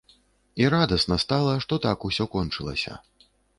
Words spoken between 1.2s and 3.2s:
стала, што так усё кончылася.